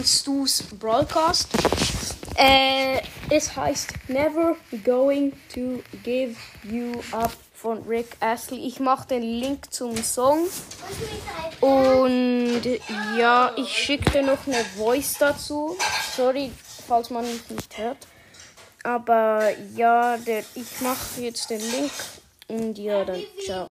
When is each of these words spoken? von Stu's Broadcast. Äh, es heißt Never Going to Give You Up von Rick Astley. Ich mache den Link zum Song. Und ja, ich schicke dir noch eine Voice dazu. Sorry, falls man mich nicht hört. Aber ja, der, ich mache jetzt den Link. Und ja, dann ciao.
von 0.00 0.06
Stu's 0.06 0.62
Broadcast. 0.78 1.48
Äh, 2.36 3.02
es 3.28 3.54
heißt 3.54 3.92
Never 4.08 4.56
Going 4.82 5.32
to 5.52 5.82
Give 6.02 6.34
You 6.62 6.92
Up 7.12 7.32
von 7.52 7.82
Rick 7.86 8.16
Astley. 8.20 8.66
Ich 8.66 8.80
mache 8.80 9.08
den 9.08 9.22
Link 9.22 9.70
zum 9.72 9.94
Song. 10.02 10.46
Und 11.60 12.62
ja, 13.18 13.52
ich 13.56 13.68
schicke 13.68 14.10
dir 14.10 14.22
noch 14.22 14.46
eine 14.46 14.64
Voice 14.76 15.16
dazu. 15.18 15.76
Sorry, 16.16 16.50
falls 16.86 17.10
man 17.10 17.26
mich 17.26 17.50
nicht 17.50 17.76
hört. 17.76 17.98
Aber 18.82 19.50
ja, 19.76 20.16
der, 20.16 20.44
ich 20.54 20.80
mache 20.80 21.20
jetzt 21.20 21.50
den 21.50 21.60
Link. 21.60 21.90
Und 22.48 22.78
ja, 22.78 23.04
dann 23.04 23.20
ciao. 23.44 23.69